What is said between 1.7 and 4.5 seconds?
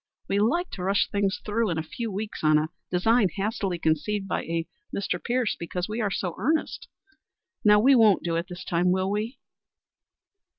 a few weeks on a design hastily conceived by